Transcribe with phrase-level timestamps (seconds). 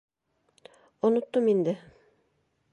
[1.07, 1.73] Оноттом инде.